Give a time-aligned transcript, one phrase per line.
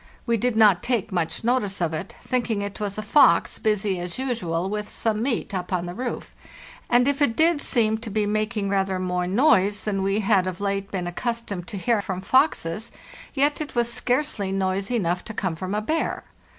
[0.25, 4.17] We did not take much notice of it, thinking it was a fox, busy as
[4.17, 6.33] usual with some meat up on the roof;
[6.89, 10.59] and if it did seem to be making rather more noise than we had of
[10.59, 12.91] late been ac customed to hear from foxes,
[13.35, 16.23] yet it was scarcely noise enough to come from a bear.